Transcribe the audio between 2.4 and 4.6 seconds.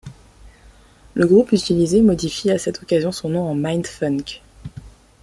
à cette occasion son nom en Mindfunk.